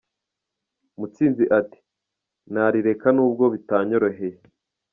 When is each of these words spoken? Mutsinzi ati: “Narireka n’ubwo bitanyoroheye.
Mutsinzi 0.99 1.43
ati: 1.59 1.79
“Narireka 2.53 3.07
n’ubwo 3.15 3.43
bitanyoroheye. 3.53 4.39